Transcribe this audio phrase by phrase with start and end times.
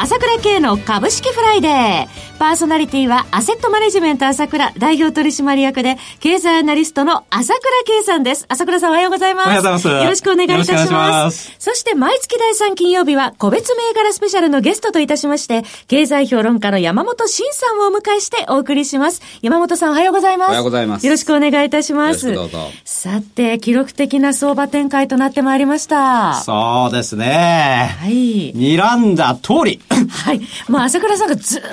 [0.00, 2.28] 朝倉慶の株式フライデー。
[2.38, 8.46] パーソナリティはアセットマネジメント朝倉代表取締役で経済アナリストの朝倉慶さんです。
[8.48, 9.46] 朝倉さんおはようございます。
[9.46, 9.88] おはようございます。
[9.88, 10.92] よろしくお願いいたします。
[10.92, 19.20] ますそして毎月第3金曜日は個別銘柄スペシャルのゲストといたしまして、経済評論家の山本慎さんをお迎えしてお送りします。
[19.42, 20.48] 山本さんおはようございます。
[20.50, 21.06] おはようございます。
[21.06, 22.32] よろしくお願いいたします。
[22.32, 22.70] どうぞ。
[22.84, 26.34] さて、記録的な相場展開となってまいりました。
[26.34, 27.96] そうですね。
[27.98, 28.52] はい。
[28.54, 29.80] 睨んだ通り。
[30.08, 30.40] はい。
[30.68, 31.72] まあ、朝倉さんがずっと年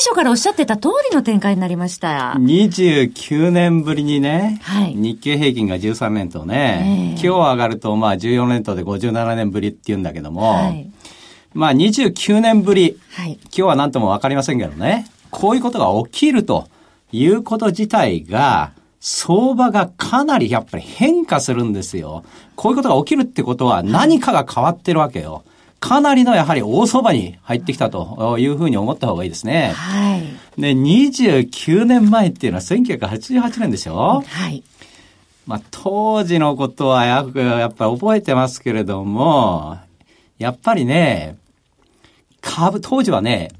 [0.00, 2.34] 初からおっしゃってた通りの展開になりました。
[2.38, 10.90] 29年ぶりにね、はい、日経平均が13年とね、えー、今日上がるとまあ14年とで57年ぶりって言うんだけども、はい、
[11.54, 16.68] まあ29年ぶり、はい、今日は何ともわかりませんけどね、こういうことが起きると
[17.12, 22.24] いうこと自体が、相場がかなりやっぱり変化するんですよ。
[22.56, 25.44] こういうことが起きるってことは何かが変わってるわけよ。
[25.78, 29.72] かなりのやはり大相場に入ってきたというふうに思った方がいいですね。
[29.74, 30.22] はい。
[30.60, 34.22] で、29年前っていうのは1988年でしょ？
[34.26, 34.62] はい。
[35.46, 39.78] まあ、当時のことはややっぱり覚えてますけれども、
[40.38, 41.36] やっぱりね、
[42.40, 43.52] 株、当時はね、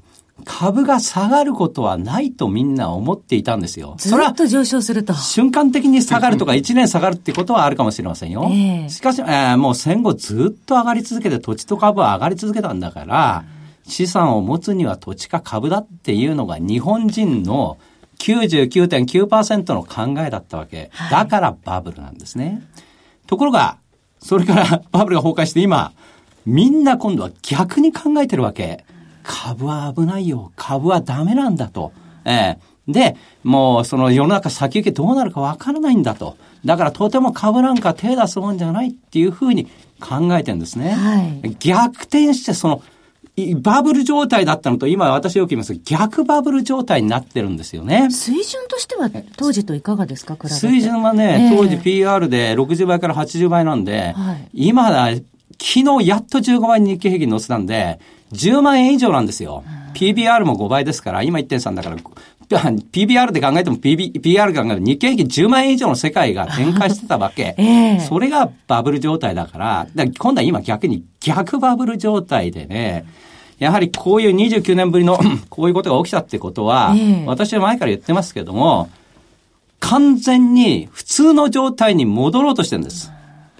[0.45, 3.95] 株が下がることはないとみんな思っていたんですよ。
[3.97, 5.13] ずっと上昇すると。
[5.13, 8.47] 瞬間的に下がるとか1年下がるってことはあるかもしれませんよ。
[8.51, 13.45] えー、しかし、えー、もう戦後ずっと上がり続けて土地と株は上がり続けたんだから、
[13.87, 17.77] 資産を持つには土地か株だっていうのが日本人の
[18.19, 20.91] 99.9%の考えだったわけ。
[21.09, 22.61] だからバブルなんですね。
[23.25, 23.77] ところが、
[24.19, 25.93] それからバブルが崩壊して今、
[26.45, 28.85] みんな今度は逆に考えてるわけ。
[29.27, 30.51] 株は危ないよ。
[30.55, 31.91] 株はダメなんだと。
[32.23, 36.37] えー、で、もうその世の中先行きどうなるかわからないんだと。
[36.65, 39.65] だからとても株なんか手出すもんじゃないっていうふうに
[39.99, 40.91] 考えてるんですね。
[40.91, 42.81] はい、逆転してその、
[43.61, 48.09] バブル状態だったのと、今私よく言います逆バブル状態になってるんですよね。
[48.09, 50.37] 水準としては当時といかがですか？
[50.47, 55.09] 水準はね、えー、当時 PR で60倍から80倍なんで、はい、今だ、
[55.59, 57.99] 昨日やっと15倍に日経平均乗せたんで、
[58.33, 59.63] 10万円以上なんですよ。
[59.93, 61.97] PBR も5倍ですから、今1.3だから、
[62.47, 67.55] PBR で考えても PB PR で考えても日経平均10万円以上の世界が展開してたわけ。
[67.59, 73.05] えー、それがバブル状態だから、だから今度は今逆に逆バブル状態でね、
[73.59, 78.89] やはりこういう29年ぶりの こういうことが起きたってことは、えー、私は前から言ってますけども、
[79.79, 83.11] 完全に普通の状態に戻ろうとしてるんです。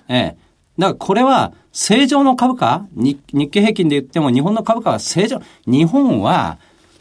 [0.08, 0.48] ええ
[0.78, 2.88] だからこれは正常の株価？
[2.96, 3.20] 日
[3.52, 5.44] 経平均で言っても日本の株価は正常。
[5.68, 6.58] 日本は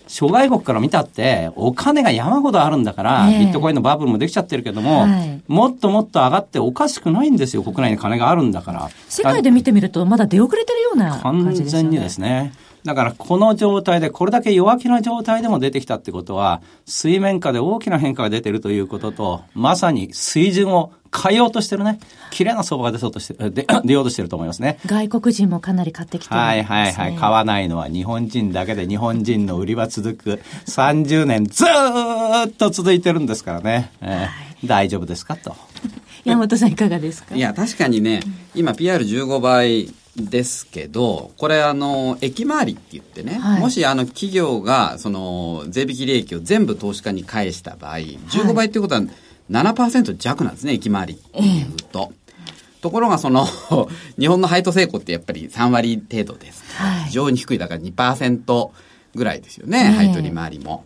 [0.06, 7.62] 諸外国から見たってお金が山ほどあるんだから、ビットコインのバブルもできちゃってるけども、はい、もっともっと上がっておかしくないんですよ。
[7.62, 8.90] 国内に金があるんだから。
[9.08, 11.82] 世界で見てみるとまだ出遅れてるような感じですね。
[11.82, 12.52] 完全にですね。
[12.86, 21.98] だからこの状態で、これだけ弱気な状態でも出てきたってことは、水面下で大きな変化が出てるということと、まさに水準を変えようとしてるね。
[22.30, 24.78] 綺麗な相場が出そうとして、で 出ようとしてると思いますね。
[24.86, 27.14] 外国人もかなり買ってきてる、ね、はいはいはい。
[27.16, 31.64] 買わないのは日本人だけで日本人の売りは続く30年ず
[32.46, 33.90] っと続いてるんですからね。
[34.00, 34.28] えー、はい、
[34.66, 35.56] 大丈夫ですかと。
[36.24, 37.34] 山本さんいかがですか？
[37.34, 38.20] いや、確かにね、
[38.54, 49.02] 今 PR15 倍ですけど、これあの、駅回りって言ってね、はい、もしあの企業がその税引き利益を全部投資家に返した場合、15倍っていうことは
[49.50, 52.12] 7%弱なんですね、駅回りっていうと。
[52.80, 53.46] ところがその、
[54.18, 56.62] 日本の配当成功ってやっぱり3割程度です。
[56.76, 58.70] はい、非常に低い、だから2%
[59.14, 60.84] ぐらいですよね、配当利回りも。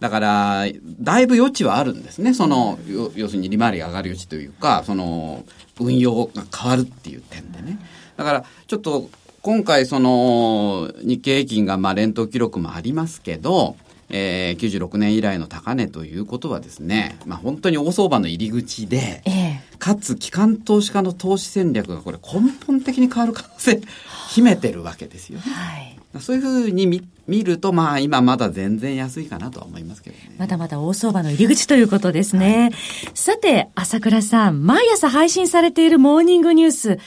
[0.00, 0.66] だから、
[1.00, 2.34] だいぶ余地はあるんですね。
[2.34, 2.78] その、
[3.14, 5.44] 要するに利回りが上がる余地というか、その、
[5.80, 7.78] 運用が変わるっていう点でね。
[8.16, 9.08] だから、ちょっと、
[9.42, 13.76] 今回その、日経平均がまあ連投記録もありますけど、
[14.08, 23.80] えー、96年以来の高値ということはですね、まあ、本当に大相場の入り口で、ええ、かつ機関投資家の投資戦略がこれ根本的に変わる可能性
[24.28, 25.44] 秘めてるわけですよね。
[26.12, 30.36] はい、そういうふうに見見ると、まあ今まだ全然安いかなとは思いますけどね。
[30.38, 32.62] まだまだ大相場の入り口ということですね。
[32.62, 32.72] はい、
[33.14, 36.98] さて、朝倉さん、毎朝配信されているモーニングニュース、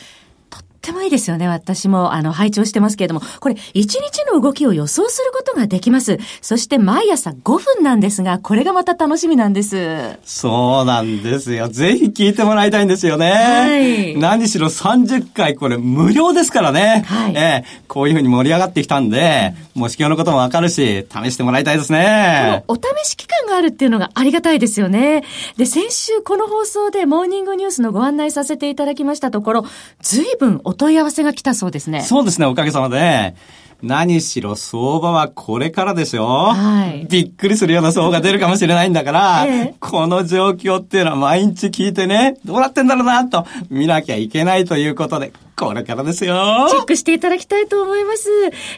[0.80, 1.48] ってもいいですよね。
[1.48, 4.00] 私も、あの、拝聴してますけれども、これ、1日
[4.31, 6.18] の動きを予想することができます。
[6.42, 10.18] そして、毎朝5分なんですが、これがまた楽しみなんです。
[10.24, 11.68] そうなんですよ。
[11.68, 13.31] ぜひ聞いてもらいたいんですよね。
[13.31, 14.18] はい。
[14.18, 17.04] 何しろ30回、これ無料ですからね。
[17.06, 17.34] はい。
[17.36, 22.64] えー、こういうふうに盛り上がってきたんで、模試教のこともわかるし、試してもらいたいですね。
[22.68, 25.24] お試し期間があるっていうのがありがたいですよね。
[25.58, 29.66] で、先週この放送でモーニングニュースのご案内させていただきましたところ、
[30.02, 32.04] 随分お問い合わせが来たそうですね。
[32.04, 33.33] そうですね、おかげさまで。
[33.81, 36.26] 何しろ相場はこれからでしょ？
[36.26, 37.08] はい。
[37.10, 46.68] びっくりするような相場が出るかもしれないんだから、ええ、この状況っていうのは毎日聞いてね、どうなってんだろうなと見なきゃいけないということで、これからですよ。
[46.70, 48.30] チェックしていただきたいと思います。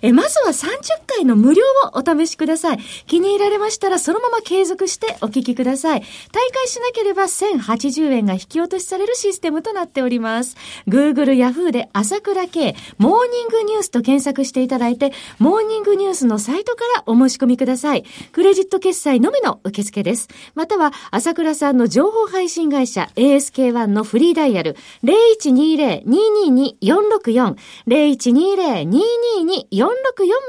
[0.01, 0.67] え、まずは30
[1.05, 1.63] 回の無料
[1.93, 2.79] をお試しください。
[3.05, 6.01] 気に入られましたらそのまま継続してお聞きください。
[6.31, 10.55] 大会しなければ1080円が引き落としされるシステムとなっております。
[10.87, 18.03] Google、Yahoo で朝倉慶、モーニングニュースと検索していただいて、モーニングニュースのサイトからお申し込みください。
[18.31, 20.27] クレジット決済のみの受付です。
[20.55, 27.55] または、朝倉さんの情報配信会社 ASK1 のフリーダイヤル0120-222 464
[27.87, 29.85] 0120-222-464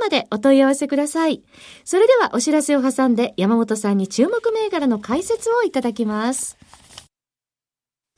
[0.01, 1.43] までお問い合わせください。
[1.85, 6.57] それではお知らせを挟んで山本さんに注目銘柄の解説をいただきます。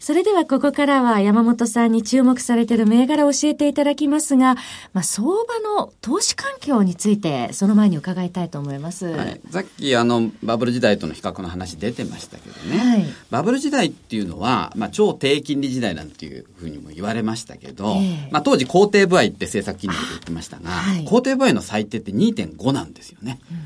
[0.00, 4.54] それではここからは山本さんに注目されている銘柄を教えていただきますが、
[4.94, 9.08] まあ、相場の投資環境について、その前に伺いたいと思います。
[9.08, 12.78] はい、さっきあの、バブル時代との比較の話出てましたけどね。
[12.78, 23.38] はい、バブル時代っていうのは、まあ、超低金利時代なんていうふうにも言われましたけど、えー、まあ、当時肯定部合って政策金利で言ってましたが、はい、肯定部合の最低って2.5なんですよね。
[23.50, 23.58] うん、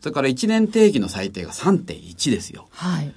[0.00, 2.66] それから1年定期の最低が3.1ですよ。
[2.70, 3.12] はい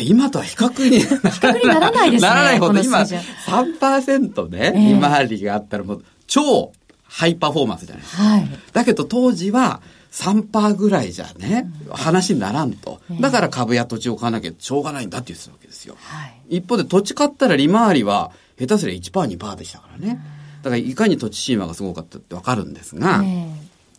[0.00, 2.28] 今とは比較に 比較にならないですね。
[2.28, 6.72] ならないほど、今3%ね、えー、利回りがあったらもう超
[7.04, 8.22] ハイパフォーマンスじゃないですか。
[8.22, 9.80] はい、だけど当時は
[10.12, 13.00] 3%ぐらいじゃね、話にならんと。
[13.20, 15.96] だから株や土地を買わなきゃしょうがないんだって言ってたわけですよ。
[16.00, 20.20] はい、一方で土地買ったら利回りは下手すりゃ1%、2%でしたからね。
[20.62, 23.48] だからいかに土地神話がすごかったってわかるんですが、え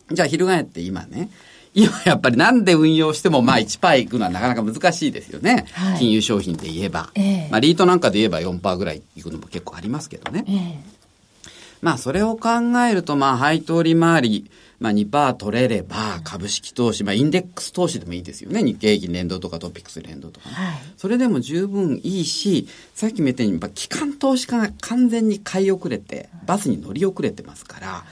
[0.09, 1.29] ー、じゃあ翻って今ね、
[1.73, 5.65] 今やっぱりなんで運用してもまあ1%いくのはなかなか難しいですよね。
[5.73, 7.11] はい、金融商品で言えば。
[7.15, 10.45] えー、まあリートなんかで言えば4%ぐらいいくのも結構ありますけどね。
[10.47, 11.49] えー、
[11.81, 12.49] まあそれを考
[12.89, 18.63] えるとまあ配当利回り、まあ2%取れれば株式投資、まあインデックス投資でもいいですよね。
[18.63, 28.05] 日経平均連動とかトピックス連動とか、ねはい、それでも十分いいし、さっきも言ったように、機関投資家が完全に買い遅れて、バスに乗り遅れてますから、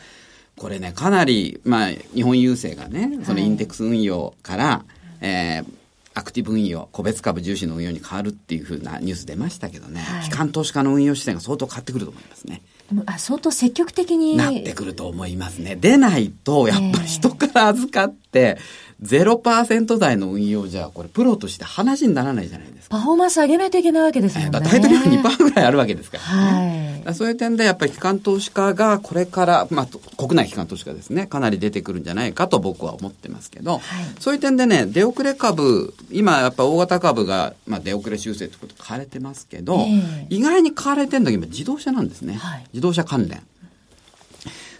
[0.57, 4.83] これね、かなり、まあ、日本郵政がね、そのインデックス運用から、は
[5.21, 5.71] い、えー、
[6.15, 12.63] アクティブ運用、個別株重視の運用に変わるっていうふうなニュース出ましたけどね、はい、機関投資家の運用視点が相当変わってくると思いますね。
[13.05, 14.35] あ相当積極的に。
[14.35, 15.75] なってくると思いますね。
[15.75, 22.97] でないと、やっぱり人から預かって、0%台の運用じゃ、これプロとして話にならないじゃないですか。
[22.97, 24.49] パフォーマンス上げないといけないわけですよね。
[24.51, 27.03] 大体2%ぐらいあるわけですからね。
[27.05, 33.81] はい、そういう点で、やっぱり機関投資家がこれから、まあ、国内機関投資家ですね、かなり出てくるんじゃないかと僕は思ってますけど、はい、
[34.19, 42.35] そういう点でね、出遅れ株、今やっぱ大型株が、まあ、出遅れ修正ってこと買われてますけど、えー、意外に買われてるのが今自動車なんですね。
[42.35, 43.43] はい、自動車関連。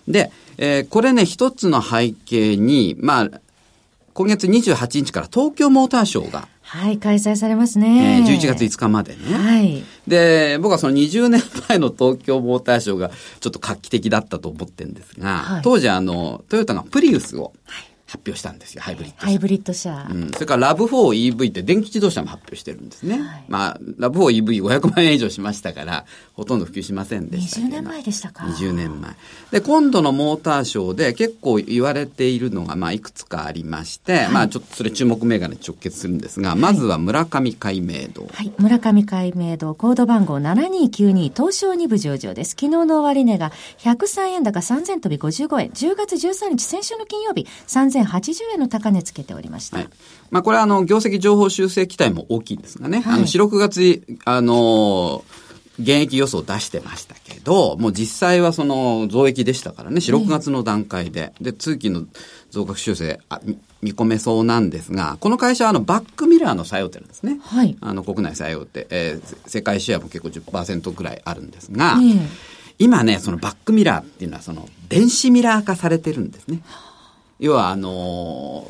[0.07, 3.29] で、えー、これね、一つの背景に、まあ、
[4.13, 8.19] 今月28日から東京モーターショーが、はい、開催されますね。
[8.19, 9.37] えー、11月5日までね。
[9.37, 9.83] はい。
[10.07, 13.09] で、僕はその20年前の東京モーターショーが
[13.39, 17.53] ちょっと画期的だったと思ってるんですが、はい、当時あの、トヨタがプリウスを、
[18.07, 19.25] 発表したんですよ、ハイブリッド車。
[19.25, 20.07] ハイブリッド車。
[20.09, 20.31] うん。
[20.31, 23.19] それからラブ 4EV って電気自動車も発表してるんですね。
[23.19, 28.45] はい、まあ、ラブ 4EV500 万円以上しましたから、ほとんど普及しませんでした20年前でしたか。
[28.45, 29.11] 20年前。
[29.51, 38.25] で、今度のモーターショーで結構言われているのが、まあ、いくつかありまして、はい、まあ、ちょっとそれ注目銘柄に直結するんですが、まずは村上海明堂。
[38.31, 38.53] はい。
[38.57, 42.51] 村上海明堂、コード番号7292、東証2部上場です。
[42.51, 45.69] 昨日の終値が103円高3000飛び55円。
[45.71, 47.45] 10月13日、先週の金曜日、
[48.03, 49.77] 3080円の高値つけておりました。
[49.77, 49.89] はい、
[50.31, 55.23] まあ、これはあの、業績情報修正期待も大きいんですがね、はい、あの、4、6月、あの
[55.79, 61.33] 現役予想出してましたけど、もう実際はその増益でしたからね、4、6月の段階で。
[61.39, 62.05] で、通期の
[62.49, 63.39] 増額修正あ
[63.81, 67.39] 見込めそうなんですが、この会社はあのバックミラーの最大手なんですね。
[67.43, 67.77] はい。
[67.79, 72.27] あの国内最大手、えー、世界シェアも結構10%くらいあるんですが、えー、
[72.79, 76.63] 今ね、そのバックミラーっていうのはその電子ミラー化されてるんですね。
[77.39, 78.69] 要はあの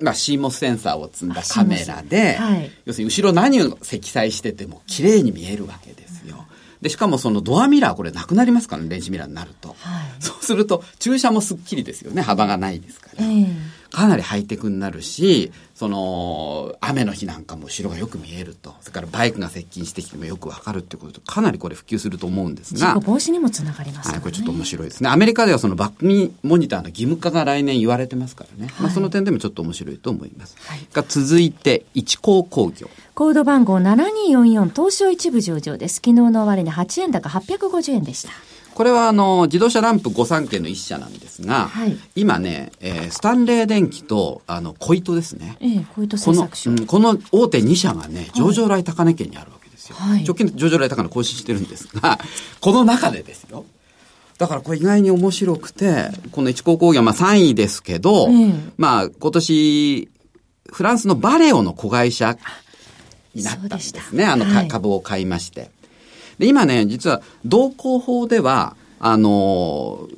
[0.00, 6.46] ー、まあ、CMOS センサーを積んだカメラで、はい、要するに後ろ何を積載してても綺麗に見えるわけですよ。
[6.80, 9.70] で、しかもそのドアミラーこれなくなりますからね、電子ミラーになると。
[9.70, 9.76] はい、
[10.20, 13.24] そうすると、駐車もすっきりですよね、幅がないですから。
[13.24, 18.74] えーかなりハイテクになるし、その、雨の日なんかも後ろがよく見えると。
[18.80, 22.80] それからバイクが接近してきてもよくわかるってことかなりこれ普及すると思うんですが。
[22.80, 25.08] 事故防止にもつながります、ね、はい、これちょっと面白いですね。
[25.08, 28.72] アメリカではそのバックモニターの義務化が来年言われてますからね。
[28.72, 30.56] はい、まあその点でもちょっと面白いと思います。
[30.58, 32.90] はい、が続いて、一高工業。
[33.14, 35.96] コード番号7244東証一部上場です。
[35.96, 38.30] 昨日の終値8円高850円でした。
[38.78, 45.56] これはあの、自動車ランプ御三家の一社なんですが、はい、今ね、えー、スタンレー電機と、あの、小糸ですね。
[45.58, 46.70] ええ、小糸製作所。
[46.86, 49.96] この、うん、この大手2社がね、上場来高値圏にあるわけですよ。
[49.96, 52.20] はい、直近上場来高値更新してるんですが、
[52.62, 53.64] この中でですよ。
[54.38, 60.08] だからこれ意外に面白くて、この一高工業はまあ3位ですけど、うん、まあ今年、
[60.70, 62.38] フランスのバレオの子会社
[63.34, 64.24] になったんですね。
[64.24, 65.76] あの、はい、株を買いまして。
[66.38, 70.08] で、今ね、実は、道交法では、あの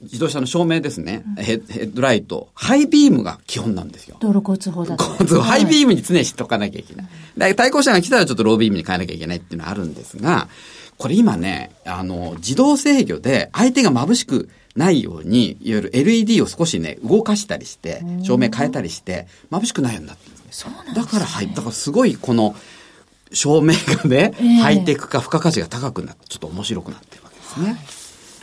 [0.00, 4.16] 自動車の照明ですね、うん、ヘッドライト、ハイビームが基本なんですよ。
[4.20, 5.04] 道路交通法だと。
[5.42, 7.56] ハイビームに常にしとかなきゃいけない。
[7.56, 10.48] 対向車が来たらちょっとロービームに変えなきゃいけないっていうのはあるんですが、
[10.98, 20.48] これ今ね、あの、自動制御で相手が眩しくないように、いわゆる LED を少しね、動かしたりして、照明変えたりして、眩しくないようになってるんですね。
[20.52, 21.02] そうなんですね。
[21.02, 21.48] だから、はい。
[21.48, 22.54] だからすごいこの、
[23.32, 27.66] 照明がね、えー、ハイテク化、付加価値が高くなって、ちょっと面白くなってるわけですね。
[27.70, 27.98] はい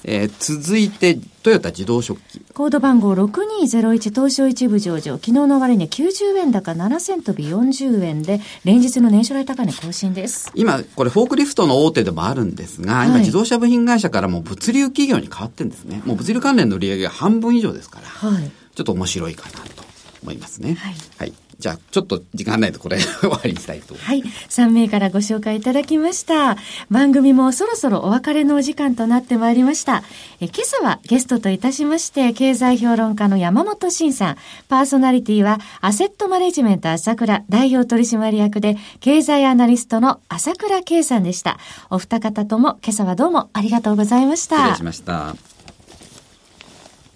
[0.07, 2.39] えー、続いて、トヨタ自動食器。
[2.53, 5.13] コード番号6201東証一部上場。
[5.15, 10.51] 昨日の終値90円高7銭飛び40円で、連日の年初来高値更新です。
[10.53, 16.03] 今、これフォークリフトの大手でもあるんですが、はい、今自動車部品会社からも物流企業に変わってるんですね。
[16.05, 19.84] もう物流関連の売り上げが半分以上ですから、はい、ちょっと面白いかなと
[20.25, 20.73] 思いますね。
[20.73, 20.95] はい。
[21.17, 23.95] はいじゃあ、ちょっと時間ないとこれ 終わりにしたいと。
[23.95, 24.21] はい。
[24.21, 26.57] 3名からご紹介いただきました。
[26.89, 30.03] 番組もそろそろお別れのお時間となってまいりました。
[30.41, 41.57] え今朝はゲストといたしまして、経済評論家の山本慎さん、パーソナリティはアセットマネジメント朝倉代表取締役で、経済アナリストの朝倉圭さんでした。
[41.89, 44.57] お二方とも今朝はどうもありがとうございました。
[44.57, 45.35] 失礼しました。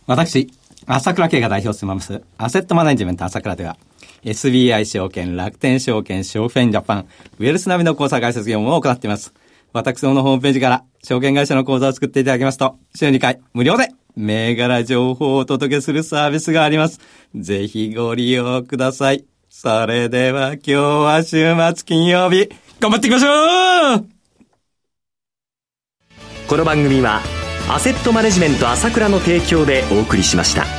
[0.07, 0.49] 私、
[0.91, 3.77] 朝倉圭が代表を務めます、アセットマネジメント朝倉では、
[4.24, 9.31] SBI 証券、楽天証券、証券ジャパン、ウェルス並みの口座開設業務を行っています。
[9.72, 17.00] 私どものホームページから証券会社の口座を作っていただきますと、週2回無料で銘柄情報をお届けするサービスがあります。
[17.36, 19.25] ぜひご利用ください。
[19.48, 24.05] それでは今日は週末金曜日、頑張っていきましょう
[26.48, 27.22] この番組は、
[27.69, 30.78] アセットマネジメント朝倉の提供でお送りしました。